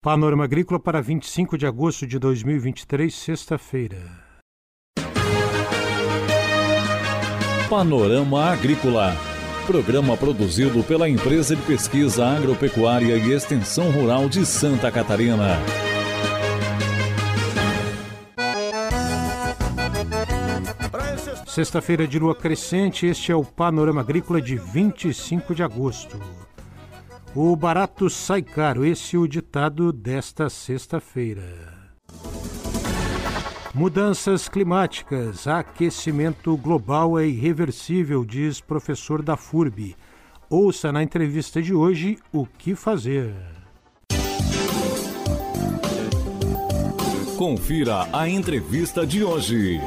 Panorama 0.00 0.44
Agrícola 0.44 0.78
para 0.78 1.02
25 1.02 1.58
de 1.58 1.66
agosto 1.66 2.06
de 2.06 2.20
2023, 2.20 3.12
sexta-feira. 3.12 3.98
Panorama 7.68 8.44
Agrícola. 8.52 9.16
Programa 9.66 10.16
produzido 10.16 10.84
pela 10.84 11.08
Empresa 11.08 11.56
de 11.56 11.62
Pesquisa 11.62 12.24
Agropecuária 12.28 13.16
e 13.16 13.32
Extensão 13.32 13.90
Rural 13.90 14.28
de 14.28 14.46
Santa 14.46 14.88
Catarina. 14.92 15.58
Sexta-feira 21.44 22.06
de 22.06 22.20
lua 22.20 22.36
crescente, 22.36 23.04
este 23.04 23.32
é 23.32 23.34
o 23.34 23.42
Panorama 23.42 24.02
Agrícola 24.02 24.40
de 24.40 24.54
25 24.54 25.56
de 25.56 25.64
agosto. 25.64 26.20
O 27.34 27.54
barato 27.54 28.08
sai 28.08 28.42
caro, 28.42 28.84
esse 28.84 29.14
é 29.14 29.18
o 29.18 29.28
ditado 29.28 29.92
desta 29.92 30.48
sexta-feira. 30.48 31.76
Mudanças 33.74 34.48
climáticas, 34.48 35.46
aquecimento 35.46 36.56
global 36.56 37.18
é 37.18 37.26
irreversível, 37.26 38.24
diz 38.24 38.60
professor 38.60 39.22
da 39.22 39.36
FURB. 39.36 39.94
Ouça 40.48 40.90
na 40.90 41.02
entrevista 41.02 41.60
de 41.60 41.74
hoje 41.74 42.18
o 42.32 42.46
que 42.46 42.74
fazer. 42.74 43.34
Confira 47.36 48.08
a 48.10 48.28
entrevista 48.28 49.06
de 49.06 49.22
hoje. 49.22 49.78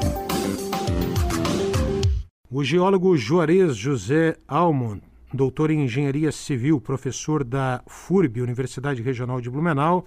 O 2.50 2.64
geólogo 2.64 3.18
Juarez 3.18 3.76
José 3.76 4.38
Almond 4.48 5.11
doutor 5.34 5.72
em 5.72 5.84
Engenharia 5.84 6.32
Civil, 6.32 6.80
professor 6.82 7.44
da 7.44 7.82
FURB, 7.88 8.42
Universidade 8.42 9.02
Regional 9.02 9.40
de 9.40 9.50
Blumenau, 9.50 10.06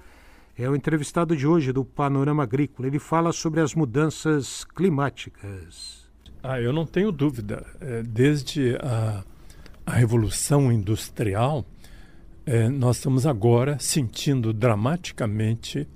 é 0.56 0.68
o 0.68 0.76
entrevistado 0.76 1.36
de 1.36 1.46
hoje 1.46 1.72
do 1.72 1.84
Panorama 1.84 2.42
Agrícola. 2.42 2.86
Ele 2.86 2.98
fala 2.98 3.32
sobre 3.32 3.60
as 3.60 3.74
mudanças 3.74 4.64
climáticas. 4.64 6.08
Ah, 6.42 6.60
eu 6.60 6.72
não 6.72 6.86
tenho 6.86 7.10
dúvida. 7.10 7.66
É, 7.80 8.02
desde 8.02 8.76
a, 8.76 9.24
a 9.84 9.92
Revolução 9.92 10.70
Industrial, 10.70 11.64
é, 12.46 12.68
nós 12.68 12.96
estamos 12.96 13.26
agora 13.26 13.78
sentindo 13.80 14.52
dramaticamente 14.52 15.88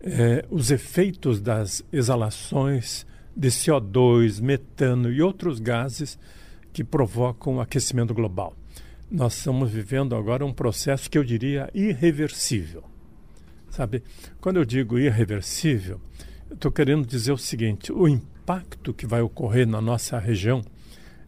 é, 0.00 0.44
os 0.48 0.70
efeitos 0.70 1.40
das 1.40 1.84
exalações 1.92 3.04
de 3.36 3.48
CO2, 3.48 4.40
metano 4.40 5.10
e 5.10 5.20
outros 5.20 5.58
gases 5.58 6.18
que 6.74 6.82
provocam 6.82 7.60
aquecimento 7.60 8.12
global. 8.12 8.52
Nós 9.08 9.36
estamos 9.38 9.70
vivendo 9.70 10.16
agora 10.16 10.44
um 10.44 10.52
processo 10.52 11.08
que 11.08 11.16
eu 11.16 11.22
diria 11.22 11.70
irreversível. 11.72 12.82
Sabe? 13.70 14.02
Quando 14.40 14.56
eu 14.56 14.64
digo 14.64 14.98
irreversível, 14.98 16.00
eu 16.50 16.54
estou 16.54 16.72
querendo 16.72 17.06
dizer 17.06 17.30
o 17.30 17.38
seguinte: 17.38 17.92
o 17.92 18.08
impacto 18.08 18.92
que 18.92 19.06
vai 19.06 19.22
ocorrer 19.22 19.68
na 19.68 19.80
nossa 19.80 20.18
região 20.18 20.62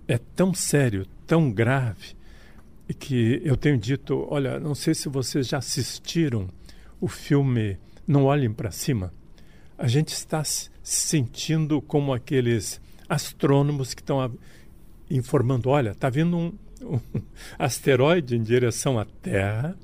é 0.09 0.19
tão 0.19 0.53
sério, 0.53 1.07
tão 1.27 1.51
grave, 1.51 2.17
que 2.99 3.41
eu 3.45 3.57
tenho 3.57 3.79
dito: 3.79 4.27
olha, 4.29 4.59
não 4.59 4.75
sei 4.75 4.95
se 4.95 5.09
vocês 5.09 5.47
já 5.47 5.59
assistiram 5.59 6.49
o 7.01 7.07
filme 7.07 7.79
Não 8.05 8.25
Olhem 8.25 8.53
para 8.53 8.73
Cima. 8.73 9.15
A 9.79 9.87
gente 9.87 10.09
está 10.09 10.43
se 10.43 10.71
sentindo 10.83 11.81
como 11.81 12.13
aqueles 12.13 12.81
astrônomos 13.09 13.95
que 13.95 14.03
estão 14.03 14.21
informando: 15.11 15.69
olha, 15.69 15.91
está 15.91 16.09
vindo 16.09 16.37
um, 16.37 16.53
um, 16.83 17.01
asteroide 17.59 18.37
em 18.37 18.43
direção 18.43 18.99
à 18.99 19.05
Terra 19.05 19.77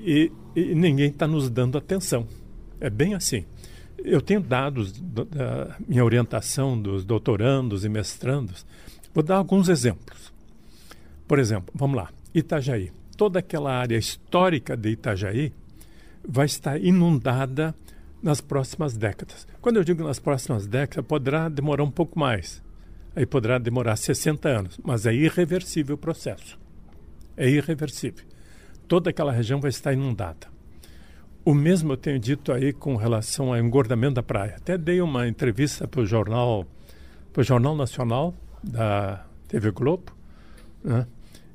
e, 0.00 0.30
e 0.54 0.74
ninguém 0.74 1.08
está 1.08 1.26
nos 1.26 1.48
dando 1.50 1.78
atenção. 1.78 2.26
É 2.80 2.90
bem 2.90 3.14
assim. 3.14 3.44
Eu 3.98 4.20
tenho 4.20 4.40
dados 4.40 4.92
da 4.92 5.76
minha 5.88 6.04
orientação 6.04 6.80
dos 6.80 7.04
doutorandos 7.04 7.84
e 7.84 7.88
mestrandos. 7.88 8.66
Vou 9.14 9.22
dar 9.22 9.36
alguns 9.36 9.68
exemplos. 9.68 10.32
Por 11.26 11.38
exemplo, 11.38 11.72
vamos 11.74 11.96
lá, 11.96 12.10
Itajaí. 12.34 12.92
Toda 13.16 13.38
aquela 13.38 13.72
área 13.72 13.96
histórica 13.96 14.76
de 14.76 14.90
Itajaí 14.90 15.52
vai 16.26 16.46
estar 16.46 16.78
inundada 16.78 17.74
nas 18.22 18.40
próximas 18.40 18.96
décadas. 18.96 19.46
Quando 19.60 19.76
eu 19.76 19.84
digo 19.84 20.04
nas 20.04 20.18
próximas 20.18 20.66
décadas, 20.66 21.06
poderá 21.06 21.48
demorar 21.48 21.82
um 21.82 21.90
pouco 21.90 22.18
mais 22.18 22.62
aí 23.16 23.24
poderá 23.24 23.58
demorar 23.58 23.96
60 23.96 24.46
anos, 24.46 24.78
mas 24.84 25.06
é 25.06 25.14
irreversível 25.14 25.94
o 25.94 25.98
processo. 25.98 26.58
É 27.34 27.48
irreversível. 27.48 28.24
Toda 28.86 29.08
aquela 29.08 29.32
região 29.32 29.58
vai 29.58 29.70
estar 29.70 29.94
inundada. 29.94 30.46
O 31.42 31.54
mesmo 31.54 31.92
eu 31.92 31.96
tenho 31.96 32.18
dito 32.18 32.52
aí 32.52 32.74
com 32.74 32.94
relação 32.94 33.48
ao 33.48 33.58
engordamento 33.58 34.16
da 34.16 34.22
praia. 34.22 34.56
Até 34.56 34.76
dei 34.76 35.00
uma 35.00 35.26
entrevista 35.26 35.88
para 35.88 36.02
o 36.02 36.06
jornal, 36.06 36.66
Jornal 37.38 37.74
Nacional 37.74 38.34
da 38.62 39.24
TV 39.48 39.70
Globo, 39.70 40.12
né, 40.82 41.06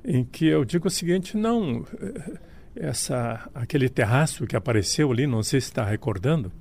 em 0.04 0.24
que 0.24 0.48
eu 0.48 0.66
digo 0.66 0.88
o 0.88 0.92
seguinte: 0.92 1.38
não, 1.38 1.86
eh, 2.00 2.40
essa, 2.76 3.50
aquele 3.54 3.90
terraço 3.90 4.48
que 4.48 4.56
apareceu 4.56 5.12
ali, 5.12 5.28
não 5.28 5.44
sei 5.44 5.60
se 5.60 5.68
está 5.68 5.84
recordando, 5.84 6.52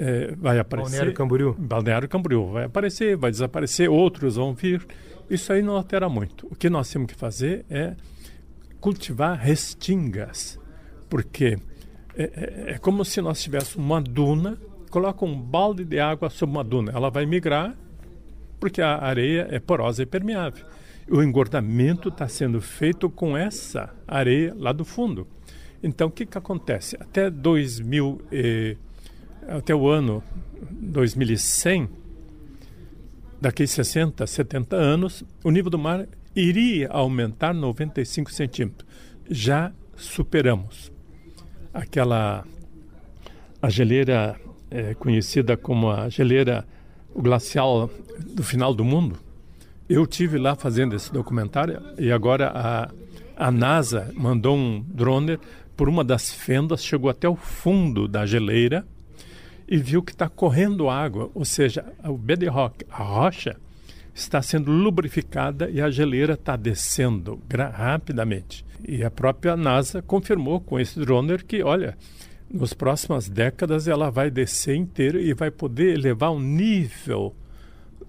é, 0.00 0.34
vai 0.34 0.58
aparecer. 0.58 0.92
Balneário 0.92 1.12
Camboriú. 1.12 1.54
Balneário 1.58 2.08
Camboriú. 2.08 2.52
Vai 2.52 2.64
aparecer, 2.64 3.16
vai 3.18 3.30
desaparecer, 3.30 3.90
outros 3.90 4.36
vão 4.36 4.54
vir. 4.54 4.86
Isso 5.28 5.52
aí 5.52 5.60
não 5.60 5.76
altera 5.76 6.08
muito. 6.08 6.46
O 6.50 6.56
que 6.56 6.70
nós 6.70 6.90
temos 6.90 7.12
que 7.12 7.14
fazer 7.14 7.66
é 7.68 7.94
cultivar 8.80 9.38
restingas. 9.38 10.58
Porque 11.10 11.58
é, 12.16 12.22
é, 12.22 12.72
é 12.72 12.78
como 12.78 13.04
se 13.04 13.20
nós 13.20 13.42
tivéssemos 13.42 13.76
uma 13.76 14.00
duna, 14.00 14.56
coloca 14.90 15.22
um 15.22 15.38
balde 15.38 15.84
de 15.84 16.00
água 16.00 16.30
sobre 16.30 16.56
uma 16.56 16.64
duna. 16.64 16.92
Ela 16.92 17.10
vai 17.10 17.26
migrar 17.26 17.76
porque 18.58 18.80
a 18.80 18.96
areia 19.04 19.48
é 19.50 19.60
porosa 19.60 20.02
e 20.02 20.06
permeável. 20.06 20.64
O 21.10 21.22
engordamento 21.22 22.08
está 22.08 22.26
sendo 22.26 22.60
feito 22.60 23.10
com 23.10 23.36
essa 23.36 23.94
areia 24.08 24.54
lá 24.56 24.72
do 24.72 24.84
fundo. 24.84 25.26
Então, 25.82 26.08
o 26.08 26.10
que, 26.10 26.24
que 26.24 26.38
acontece? 26.38 26.96
Até 27.00 27.30
2000 27.30 28.20
e 28.32 28.76
até 29.48 29.74
o 29.74 29.88
ano 29.88 30.22
2100, 30.70 31.88
daqui 33.40 33.66
60, 33.66 34.26
70 34.26 34.76
anos, 34.76 35.24
o 35.42 35.50
nível 35.50 35.70
do 35.70 35.78
mar 35.78 36.06
iria 36.34 36.88
aumentar 36.88 37.52
95 37.52 38.30
centímetros. 38.30 38.88
Já 39.28 39.72
superamos. 39.96 40.92
Aquela 41.72 42.44
a 43.62 43.68
geleira 43.68 44.40
é, 44.70 44.94
conhecida 44.94 45.56
como 45.56 45.90
a 45.90 46.08
geleira 46.08 46.66
glacial 47.14 47.90
do 48.26 48.42
final 48.42 48.72
do 48.72 48.84
mundo. 48.84 49.18
Eu 49.88 50.06
tive 50.06 50.38
lá 50.38 50.54
fazendo 50.54 50.94
esse 50.94 51.12
documentário 51.12 51.82
e 51.98 52.12
agora 52.12 52.50
a, 52.54 52.90
a 53.36 53.50
NASA 53.50 54.12
mandou 54.14 54.56
um 54.56 54.84
drone 54.88 55.38
por 55.76 55.88
uma 55.88 56.04
das 56.04 56.32
fendas, 56.32 56.84
chegou 56.84 57.10
até 57.10 57.28
o 57.28 57.36
fundo 57.36 58.06
da 58.06 58.24
geleira 58.24 58.86
e 59.70 59.76
viu 59.76 60.02
que 60.02 60.10
está 60.10 60.28
correndo 60.28 60.90
água, 60.90 61.30
ou 61.32 61.44
seja, 61.44 61.84
o 62.02 62.18
bedrock, 62.18 62.84
a 62.90 63.04
rocha, 63.04 63.56
está 64.12 64.42
sendo 64.42 64.72
lubrificada 64.72 65.70
e 65.70 65.80
a 65.80 65.88
geleira 65.88 66.34
está 66.34 66.56
descendo 66.56 67.40
rapidamente. 67.72 68.66
E 68.86 69.04
a 69.04 69.10
própria 69.10 69.56
NASA 69.56 70.02
confirmou 70.02 70.60
com 70.60 70.80
esse 70.80 70.98
drone 70.98 71.38
que, 71.38 71.62
olha, 71.62 71.96
nas 72.52 72.74
próximas 72.74 73.28
décadas 73.28 73.86
ela 73.86 74.10
vai 74.10 74.28
descer 74.28 74.74
inteira 74.74 75.20
e 75.20 75.32
vai 75.32 75.52
poder 75.52 75.94
elevar 75.94 76.32
o 76.32 76.40
nível, 76.40 77.32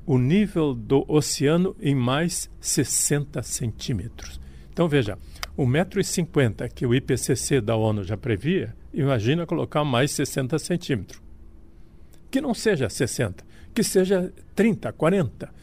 o 0.03 0.17
nível 0.17 0.73
do 0.73 1.05
oceano 1.07 1.75
em 1.79 1.93
mais 1.93 2.49
60 2.59 3.43
centímetros. 3.43 4.41
Então 4.73 4.87
veja, 4.87 5.15
o 5.55 5.67
metro 5.67 5.99
e 5.99 6.03
cinquenta 6.03 6.67
que 6.67 6.87
o 6.87 6.95
IPCC 6.95 7.61
da 7.61 7.75
ONU 7.75 8.03
já 8.03 8.17
previa, 8.17 8.75
imagina 8.91 9.45
colocar 9.45 9.83
mais 9.83 10.09
60 10.11 10.57
centímetros 10.57 11.21
que 12.31 12.41
não 12.41 12.53
seja 12.53 12.89
60, 12.89 13.43
que 13.75 13.83
seja 13.83 14.33
30, 14.55 14.91
40. 14.93 15.61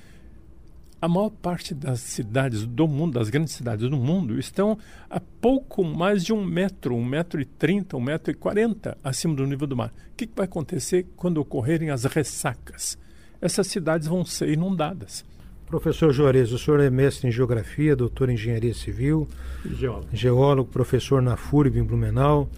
A 1.00 1.09
maior 1.09 1.31
parte 1.31 1.75
das 1.75 2.00
cidades 2.00 2.67
do 2.67 2.87
mundo, 2.87 3.15
das 3.15 3.31
grandes 3.31 3.55
cidades 3.55 3.88
do 3.88 3.97
mundo, 3.97 4.38
estão 4.38 4.76
a 5.09 5.20
pouco 5.20 5.82
mais 5.85 6.25
de 6.25 6.32
um 6.32 6.44
metro, 6.44 6.94
um 6.94 7.05
metro 7.05 7.41
e 7.41 7.44
trinta, 7.44 7.97
um 7.97 8.00
metro 8.00 8.32
e 8.32 8.35
quarenta 8.35 8.99
acima 9.03 9.35
do 9.35 9.47
nível 9.47 9.67
do 9.67 9.76
mar. 9.76 9.93
O 10.12 10.17
que 10.17 10.29
vai 10.35 10.44
acontecer 10.44 11.06
quando 11.17 11.38
ocorrerem 11.38 11.91
as 11.91 12.05
ressacas? 12.05 12.99
Essas 13.41 13.69
cidades 13.69 14.09
vão 14.09 14.25
ser 14.25 14.49
inundadas. 14.49 15.25
Professor 15.67 16.12
Juarez, 16.12 16.50
o 16.50 16.59
senhor 16.59 16.81
é 16.81 16.91
mestre 16.91 17.29
em 17.29 17.31
Geografia, 17.31 17.94
doutor 17.94 18.29
em 18.29 18.35
Engenharia 18.35 18.75
Civil, 18.75 19.29
geólogo, 19.65 20.09
geólogo 20.12 20.70
professor 20.70 21.23
na 21.23 21.37
FURB 21.37 21.79
em 21.79 21.85
Blumenau. 21.85 22.49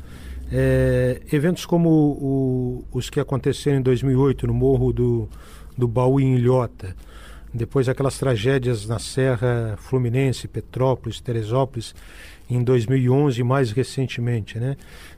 É, 0.52 1.20
eventos 1.32 1.64
como 1.64 1.88
o, 1.88 2.84
os 2.92 3.08
que 3.08 3.20
aconteceram 3.20 3.78
em 3.78 3.82
2008 3.82 4.46
no 4.46 4.54
Morro 4.54 4.92
do, 4.92 5.28
do 5.78 5.86
Baú 5.86 6.18
em 6.18 6.34
Ilhota 6.34 6.96
depois 7.52 7.88
aquelas 7.88 8.16
tragédias 8.16 8.86
na 8.86 8.98
Serra 8.98 9.76
Fluminense, 9.76 10.46
Petrópolis, 10.46 11.20
Teresópolis, 11.20 11.94
em 12.48 12.62
2011 12.62 13.40
e 13.40 13.44
mais 13.44 13.72
recentemente. 13.72 14.58
Né? 14.58 14.76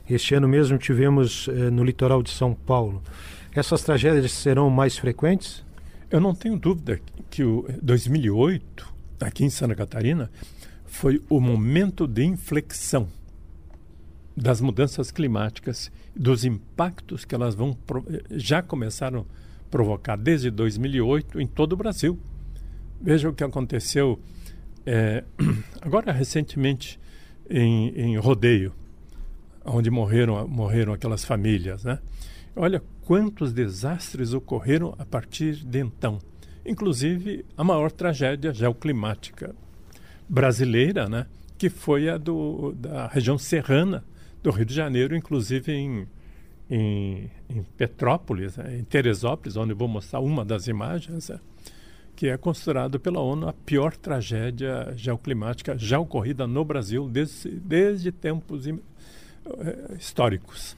Este 0.09 0.35
ano 0.35 0.47
mesmo 0.47 0.77
tivemos 0.77 1.47
eh, 1.47 1.69
no 1.69 1.83
litoral 1.83 2.23
de 2.23 2.31
São 2.31 2.53
Paulo. 2.53 3.01
Essas 3.55 3.83
tragédias 3.83 4.31
serão 4.31 4.69
mais 4.69 4.97
frequentes? 4.97 5.63
Eu 6.09 6.19
não 6.19 6.33
tenho 6.33 6.57
dúvida 6.57 6.99
que 7.29 7.43
o 7.43 7.67
2008, 7.81 8.93
aqui 9.21 9.45
em 9.45 9.49
Santa 9.49 9.75
Catarina, 9.75 10.31
foi 10.85 11.21
o 11.29 11.39
momento 11.39 12.07
de 12.07 12.23
inflexão 12.23 13.07
das 14.35 14.59
mudanças 14.59 15.11
climáticas, 15.11 15.91
dos 16.15 16.43
impactos 16.43 17.23
que 17.23 17.35
elas 17.35 17.55
vão 17.55 17.77
já 18.31 18.61
começaram 18.61 19.21
a 19.21 19.71
provocar 19.71 20.15
desde 20.15 20.49
2008 20.49 21.39
em 21.39 21.47
todo 21.47 21.73
o 21.73 21.77
Brasil. 21.77 22.19
Veja 22.99 23.29
o 23.29 23.33
que 23.33 23.43
aconteceu 23.43 24.19
é, 24.85 25.23
agora 25.81 26.11
recentemente 26.11 26.99
em, 27.49 27.89
em 27.89 28.17
Rodeio, 28.17 28.73
onde 29.63 29.89
morreram 29.89 30.47
morreram 30.47 30.93
aquelas 30.93 31.23
famílias, 31.23 31.83
né? 31.83 31.99
Olha 32.55 32.81
quantos 33.05 33.51
desastres 33.51 34.33
ocorreram 34.33 34.95
a 34.97 35.05
partir 35.05 35.55
de 35.55 35.79
então, 35.79 36.19
inclusive 36.65 37.45
a 37.57 37.63
maior 37.63 37.91
tragédia 37.91 38.53
geoclimática 38.53 39.55
brasileira, 40.27 41.07
né? 41.07 41.25
Que 41.57 41.69
foi 41.69 42.09
a 42.09 42.17
do, 42.17 42.73
da 42.73 43.07
região 43.07 43.37
serrana 43.37 44.03
do 44.43 44.51
Rio 44.51 44.65
de 44.65 44.73
Janeiro, 44.73 45.15
inclusive 45.15 45.71
em, 45.71 46.05
em, 46.69 47.31
em 47.49 47.63
Petrópolis, 47.77 48.57
né, 48.57 48.77
em 48.77 48.83
Teresópolis, 48.83 49.55
onde 49.55 49.73
vou 49.73 49.87
mostrar 49.87 50.19
uma 50.19 50.43
das 50.43 50.67
imagens, 50.67 51.29
né, 51.29 51.39
que 52.15 52.27
é 52.27 52.37
considerado 52.37 52.99
pela 52.99 53.21
ONU 53.21 53.47
a 53.47 53.53
pior 53.53 53.95
tragédia 53.95 54.93
geoclimática 54.95 55.77
já 55.77 55.97
ocorrida 55.97 56.45
no 56.45 56.63
Brasil 56.63 57.07
desde, 57.09 57.49
desde 57.49 58.11
tempos 58.11 58.67
uh, 58.67 58.79
históricos. 59.97 60.77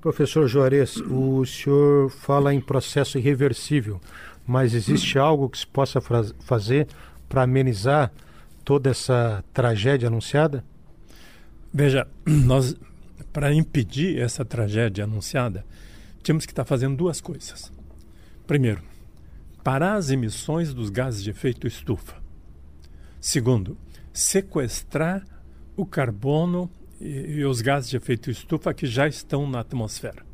Professor 0.00 0.46
Juarez, 0.46 0.98
o 0.98 1.46
senhor 1.46 2.10
fala 2.10 2.52
em 2.52 2.60
processo 2.60 3.16
irreversível, 3.16 3.98
mas 4.46 4.74
existe 4.74 5.18
algo 5.18 5.48
que 5.48 5.56
se 5.56 5.66
possa 5.66 5.98
fazer 6.40 6.86
para 7.26 7.44
amenizar 7.44 8.12
toda 8.62 8.90
essa 8.90 9.42
tragédia 9.54 10.08
anunciada? 10.08 10.62
Veja, 11.72 12.06
nós 12.26 12.76
para 13.32 13.52
impedir 13.52 14.18
essa 14.18 14.44
tragédia 14.44 15.04
anunciada, 15.04 15.64
tínhamos 16.22 16.46
que 16.46 16.52
estar 16.52 16.64
fazendo 16.64 16.96
duas 16.96 17.20
coisas. 17.20 17.72
Primeiro, 18.46 18.82
parar 19.62 19.94
as 19.94 20.10
emissões 20.10 20.74
dos 20.74 20.90
gases 20.90 21.22
de 21.22 21.30
efeito 21.30 21.66
estufa. 21.66 22.16
Segundo, 23.20 23.76
sequestrar 24.12 25.24
o 25.76 25.86
carbono 25.86 26.70
e, 27.00 27.38
e 27.38 27.44
os 27.44 27.60
gases 27.60 27.90
de 27.90 27.96
efeito 27.96 28.30
estufa 28.30 28.74
que 28.74 28.86
já 28.86 29.08
estão 29.08 29.48
na 29.48 29.60
atmosfera. 29.60 30.24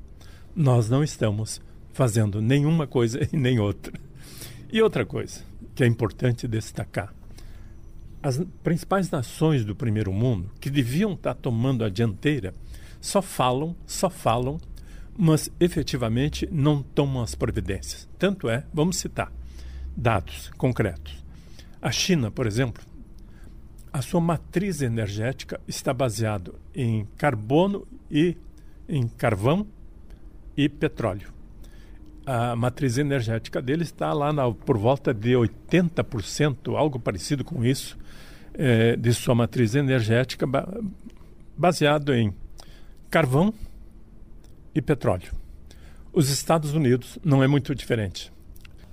Nós 0.55 0.91
não 0.91 1.03
estamos 1.03 1.61
fazendo 1.93 2.43
nenhuma 2.43 2.87
coisa 2.87 3.21
e 3.33 3.37
nem 3.37 3.59
outra. 3.59 3.93
E 4.73 4.83
outra 4.83 5.07
coisa 5.07 5.43
que 5.75 5.85
é 5.85 5.87
importante 5.87 6.47
destacar: 6.47 7.15
as 8.23 8.43
principais 8.63 9.11
nações 9.11 9.65
do 9.65 9.75
primeiro 9.75 10.13
mundo, 10.13 10.51
que 10.61 10.71
deviam 10.71 11.15
estar 11.15 11.35
tomando 11.35 11.85
a 11.85 11.89
dianteira, 11.89 12.55
só 13.01 13.23
falam, 13.23 13.75
só 13.87 14.11
falam, 14.11 14.59
mas 15.17 15.51
efetivamente 15.59 16.49
não 16.51 16.83
tomam 16.83 17.23
as 17.23 17.35
providências. 17.35 18.09
Tanto 18.19 18.49
é, 18.49 18.65
vamos 18.73 18.97
citar 18.97 19.33
dados 19.97 20.51
concretos. 20.57 21.25
A 21.81 21.91
China, 21.91 22.31
por 22.31 22.47
exemplo, 22.47 22.83
a 23.93 24.03
sua 24.03 24.21
matriz 24.21 24.83
energética 24.83 25.61
está 25.67 25.93
baseada 25.93 26.53
em 26.75 27.07
carbono 27.17 27.87
e 28.11 28.37
em 28.89 29.09
carvão 29.09 29.67
e 30.57 30.69
petróleo. 30.69 31.40
A 32.27 32.55
matriz 32.55 32.99
energética 32.99 33.61
dele 33.63 33.83
está 33.83 34.13
lá 34.13 34.33
na, 34.33 34.51
por 34.53 34.77
volta 34.77 35.13
de 35.13 35.31
80%, 35.31 36.77
algo 36.77 36.99
parecido 36.99 37.45
com 37.45 37.65
isso, 37.65 37.99
é, 38.55 38.95
de 38.97 39.13
sua 39.13 39.35
matriz 39.35 39.75
energética, 39.75 40.47
baseado 41.57 42.13
em 42.15 42.33
carvão 43.11 43.53
e 44.75 44.81
petróleo. 44.81 45.33
Os 46.13 46.29
Estados 46.29 46.75
Unidos 46.75 47.19
não 47.25 47.43
é 47.43 47.47
muito 47.47 47.75
diferente. 47.75 48.33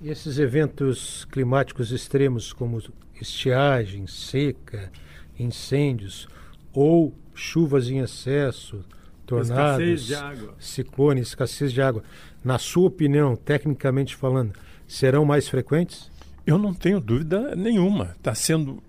E 0.00 0.08
esses 0.08 0.38
eventos 0.38 1.24
climáticos 1.24 1.90
extremos, 1.90 2.52
como 2.52 2.80
estiagem, 3.20 4.06
seca, 4.06 4.90
incêndios 5.38 6.28
ou 6.72 7.12
chuvas 7.34 7.88
em 7.88 7.98
excesso, 7.98 8.84
tornados, 9.28 10.10
ciclones, 10.58 11.28
escassez 11.28 11.72
de 11.72 11.82
água, 11.82 12.02
na 12.42 12.58
sua 12.58 12.88
opinião, 12.88 13.36
tecnicamente 13.36 14.16
falando, 14.16 14.52
serão 14.86 15.24
mais 15.24 15.48
frequentes? 15.48 16.10
Eu 16.46 16.58
não 16.58 16.72
tenho 16.72 17.00
dúvida 17.00 17.54
nenhuma. 17.54 18.14
Está 18.16 18.34
sendo 18.34 18.82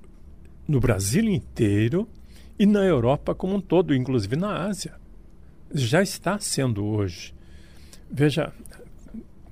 no 0.67 0.79
Brasil 0.79 1.25
inteiro 1.25 2.07
e 2.57 2.65
na 2.65 2.83
Europa 2.83 3.35
como 3.35 3.55
um 3.55 3.61
todo, 3.61 3.93
inclusive 3.93 4.35
na 4.35 4.65
Ásia 4.65 4.99
já 5.71 6.01
está 6.01 6.39
sendo 6.39 6.85
hoje. 6.85 7.33
Veja, 8.09 8.51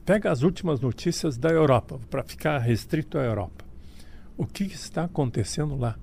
pega 0.06 0.32
as 0.32 0.42
últimas 0.42 0.80
notícias 0.80 1.38
da 1.38 1.50
Europa, 1.50 2.00
para 2.10 2.24
ficar 2.24 2.58
restrito 2.60 3.18
à 3.18 3.24
Europa. 3.24 3.66
O 4.36 4.46
que 4.46 4.64
está 4.64 5.04
acontecendo 5.04 5.76
lá? 5.76 5.98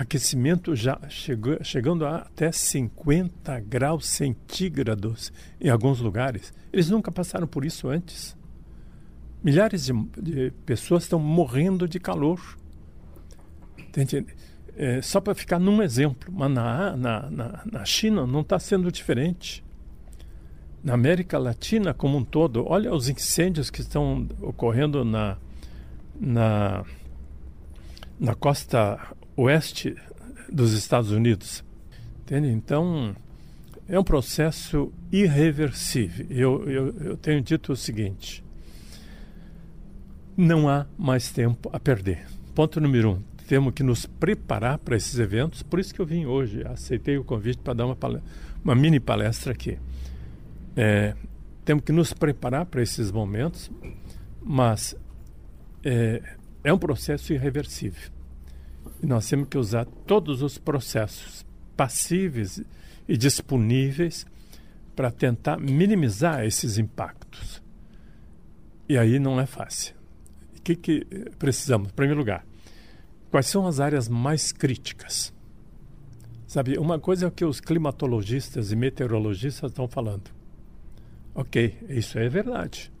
Aquecimento 0.00 0.74
já 0.74 0.98
chegou, 1.10 1.62
chegando 1.62 2.06
a 2.06 2.20
até 2.20 2.50
50 2.50 3.60
graus 3.60 4.06
centígrados 4.06 5.30
em 5.60 5.68
alguns 5.68 6.00
lugares. 6.00 6.54
Eles 6.72 6.88
nunca 6.88 7.12
passaram 7.12 7.46
por 7.46 7.66
isso 7.66 7.86
antes. 7.86 8.34
Milhares 9.44 9.84
de, 9.84 9.92
de 10.18 10.52
pessoas 10.64 11.02
estão 11.02 11.18
morrendo 11.18 11.86
de 11.86 12.00
calor. 12.00 12.40
Entende? 13.78 14.24
É, 14.74 15.02
só 15.02 15.20
para 15.20 15.34
ficar 15.34 15.58
num 15.58 15.82
exemplo, 15.82 16.32
mas 16.32 16.50
na, 16.50 16.96
na, 16.96 17.30
na, 17.30 17.62
na 17.70 17.84
China 17.84 18.26
não 18.26 18.40
está 18.40 18.58
sendo 18.58 18.90
diferente. 18.90 19.62
Na 20.82 20.94
América 20.94 21.36
Latina 21.36 21.92
como 21.92 22.16
um 22.16 22.24
todo, 22.24 22.64
olha 22.66 22.90
os 22.90 23.10
incêndios 23.10 23.68
que 23.68 23.82
estão 23.82 24.26
ocorrendo 24.40 25.04
na, 25.04 25.36
na, 26.18 26.86
na 28.20 28.34
costa 28.34 29.14
oeste 29.36 29.96
dos 30.52 30.72
Estados 30.72 31.10
Unidos. 31.10 31.64
Entende? 32.20 32.48
Então, 32.48 33.16
é 33.88 33.98
um 33.98 34.04
processo 34.04 34.92
irreversível. 35.10 36.26
Eu, 36.28 36.70
eu, 36.70 36.96
eu 37.00 37.16
tenho 37.16 37.40
dito 37.40 37.72
o 37.72 37.76
seguinte: 37.76 38.44
não 40.36 40.68
há 40.68 40.86
mais 40.98 41.32
tempo 41.32 41.70
a 41.72 41.80
perder. 41.80 42.26
Ponto 42.54 42.80
número 42.80 43.12
um 43.12 43.30
temos 43.50 43.74
que 43.74 43.82
nos 43.82 44.06
preparar 44.06 44.78
para 44.78 44.96
esses 44.96 45.18
eventos. 45.18 45.60
Por 45.60 45.80
isso 45.80 45.92
que 45.92 46.00
eu 46.00 46.06
vim 46.06 46.24
hoje, 46.24 46.62
aceitei 46.64 47.18
o 47.18 47.24
convite 47.24 47.58
para 47.58 47.74
dar 47.74 47.86
uma, 47.86 47.96
uma 48.62 48.76
mini 48.76 49.00
palestra 49.00 49.52
aqui. 49.52 49.76
É, 50.76 51.16
temos 51.64 51.82
que 51.82 51.90
nos 51.90 52.12
preparar 52.12 52.66
para 52.66 52.80
esses 52.80 53.10
momentos, 53.10 53.68
mas 54.40 54.94
é, 55.82 56.22
é 56.62 56.72
um 56.72 56.78
processo 56.78 57.32
irreversível. 57.32 58.10
E 59.02 59.06
nós 59.06 59.28
temos 59.28 59.48
que 59.48 59.58
usar 59.58 59.84
todos 59.84 60.42
os 60.42 60.58
processos 60.58 61.44
passíveis 61.76 62.62
e 63.08 63.16
disponíveis 63.16 64.26
para 64.94 65.10
tentar 65.10 65.58
minimizar 65.58 66.44
esses 66.44 66.78
impactos. 66.78 67.62
E 68.88 68.98
aí 68.98 69.18
não 69.18 69.40
é 69.40 69.46
fácil. 69.46 69.94
O 70.58 70.62
que, 70.62 70.76
que 70.76 71.06
precisamos? 71.38 71.88
Em 71.88 71.94
primeiro 71.94 72.20
lugar, 72.20 72.44
Quais 73.30 73.46
são 73.46 73.66
as 73.66 73.78
áreas 73.78 74.08
mais 74.08 74.50
críticas? 74.50 75.32
Sabe, 76.48 76.76
uma 76.78 76.98
coisa 76.98 77.26
é 77.26 77.28
o 77.28 77.30
que 77.30 77.44
os 77.44 77.60
climatologistas 77.60 78.72
e 78.72 78.76
meteorologistas 78.76 79.70
estão 79.70 79.86
falando. 79.86 80.28
Ok, 81.32 81.78
isso 81.88 82.18
é 82.18 82.28
verdade. 82.28 82.92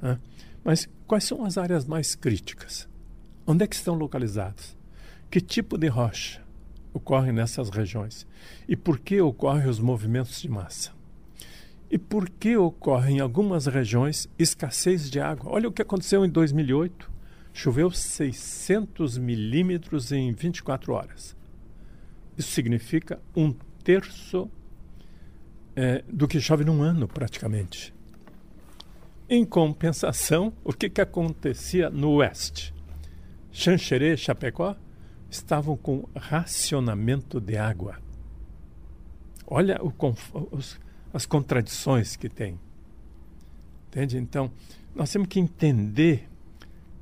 Né? 0.00 0.18
Mas 0.64 0.88
quais 1.06 1.24
são 1.24 1.44
as 1.44 1.58
áreas 1.58 1.86
mais 1.86 2.14
críticas? 2.14 2.88
Onde 3.46 3.64
é 3.64 3.66
que 3.66 3.74
estão 3.74 3.94
localizadas? 3.94 4.76
Que 5.30 5.40
tipo 5.40 5.78
de 5.78 5.88
rocha 5.88 6.42
ocorre 6.92 7.32
nessas 7.32 7.70
regiões? 7.70 8.26
E 8.68 8.76
por 8.76 8.98
que 8.98 9.20
ocorrem 9.20 9.68
os 9.68 9.78
movimentos 9.78 10.40
de 10.40 10.48
massa? 10.48 10.92
E 11.90 11.98
por 11.98 12.28
que 12.28 12.56
ocorre 12.56 13.14
em 13.14 13.20
algumas 13.20 13.66
regiões 13.66 14.28
escassez 14.38 15.10
de 15.10 15.20
água? 15.20 15.50
Olha 15.50 15.68
o 15.68 15.72
que 15.72 15.82
aconteceu 15.82 16.24
em 16.24 16.28
2008 16.28 17.10
choveu 17.52 17.90
600 17.90 19.18
milímetros 19.18 20.12
em 20.12 20.32
24 20.32 20.92
horas. 20.92 21.36
Isso 22.36 22.52
significa 22.52 23.20
um 23.36 23.52
terço 23.82 24.50
é, 25.74 26.02
do 26.08 26.26
que 26.26 26.40
chove 26.40 26.64
num 26.64 26.82
ano, 26.82 27.06
praticamente. 27.06 27.94
Em 29.32 29.44
compensação, 29.44 30.52
o 30.64 30.72
que, 30.72 30.90
que 30.90 31.00
acontecia 31.00 31.88
no 31.88 32.14
oeste? 32.14 32.74
Xanxerê, 33.52 34.16
Chapecó 34.16 34.74
estavam 35.30 35.76
com 35.76 36.08
racionamento 36.16 37.40
de 37.40 37.56
água. 37.56 38.00
Olha 39.46 39.80
o, 39.80 39.94
os, 40.50 40.80
as 41.14 41.26
contradições 41.26 42.16
que 42.16 42.28
tem. 42.28 42.58
Entende? 43.86 44.18
Então, 44.18 44.50
nós 44.96 45.12
temos 45.12 45.28
que 45.28 45.38
entender, 45.38 46.28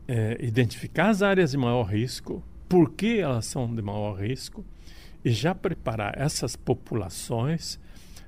é, 0.06 0.36
identificar 0.40 1.08
as 1.08 1.22
áreas 1.22 1.52
de 1.52 1.56
maior 1.56 1.84
risco, 1.84 2.44
por 2.68 2.92
que 2.92 3.20
elas 3.20 3.46
são 3.46 3.74
de 3.74 3.80
maior 3.80 4.20
risco, 4.20 4.62
e 5.24 5.30
já 5.30 5.54
preparar 5.54 6.12
essas 6.18 6.56
populações 6.56 7.80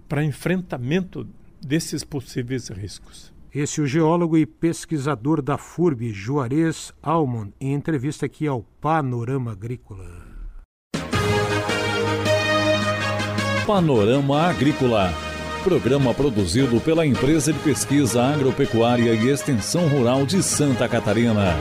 para 0.09 0.25
enfrentamento 0.25 1.29
desses 1.61 2.03
possíveis 2.03 2.69
riscos. 2.69 3.31
Esse 3.53 3.81
é 3.81 3.83
o 3.83 3.87
geólogo 3.87 4.39
e 4.39 4.47
pesquisador 4.47 5.43
da 5.43 5.59
FURB, 5.59 6.13
Juarez 6.13 6.93
Almond, 7.03 7.53
em 7.61 7.75
entrevista 7.75 8.27
aqui 8.27 8.47
ao 8.47 8.63
Panorama 8.81 9.51
Agrícola. 9.51 10.07
Panorama 13.67 14.43
Agrícola. 14.43 15.13
Programa 15.65 16.15
produzido 16.15 16.81
pela 16.81 17.05
Empresa 17.05 17.53
de 17.53 17.59
Pesquisa 17.59 18.23
Agropecuária 18.23 19.15
e 19.15 19.29
Extensão 19.29 19.89
Rural 19.89 20.25
de 20.25 20.43
Santa 20.45 20.89
Catarina. 20.89 21.57